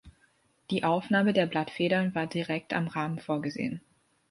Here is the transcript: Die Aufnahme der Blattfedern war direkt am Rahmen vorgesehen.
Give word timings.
Die 0.71 0.83
Aufnahme 0.83 1.31
der 1.31 1.45
Blattfedern 1.45 2.15
war 2.15 2.25
direkt 2.25 2.73
am 2.73 2.87
Rahmen 2.87 3.19
vorgesehen. 3.19 3.81